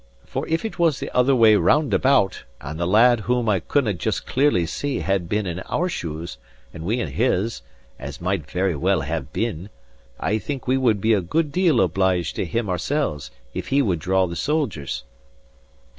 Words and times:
For 0.25 0.47
if 0.47 0.65
it 0.65 0.79
was 0.79 0.99
the 0.99 1.15
other 1.15 1.35
way 1.35 1.55
round 1.55 1.93
about, 1.93 2.43
and 2.59 2.79
the 2.79 2.87
lad 2.87 3.19
whom 3.19 3.47
I 3.47 3.59
couldnae 3.59 3.93
just 3.99 4.25
clearly 4.25 4.65
see 4.65 5.01
had 5.01 5.29
been 5.29 5.45
in 5.45 5.59
our 5.69 5.89
shoes, 5.89 6.39
and 6.73 6.83
we 6.83 6.99
in 6.99 7.09
his 7.09 7.61
(as 7.99 8.19
might 8.19 8.49
very 8.49 8.75
well 8.75 9.01
have 9.01 9.31
been), 9.31 9.69
I 10.19 10.39
think 10.39 10.67
we 10.67 10.75
would 10.75 11.01
be 11.01 11.13
a 11.13 11.21
good 11.21 11.51
deal 11.51 11.79
obliged 11.79 12.35
to 12.37 12.45
him 12.45 12.67
oursel's 12.67 13.29
if 13.53 13.67
he 13.67 13.83
would 13.83 13.99
draw 13.99 14.25
the 14.25 14.35
soldiers." 14.35 15.03